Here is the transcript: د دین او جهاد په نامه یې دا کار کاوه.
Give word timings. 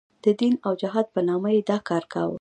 د 0.23 0.25
دین 0.39 0.53
او 0.65 0.73
جهاد 0.81 1.07
په 1.15 1.21
نامه 1.29 1.49
یې 1.55 1.61
دا 1.69 1.77
کار 1.89 2.03
کاوه. 2.13 2.29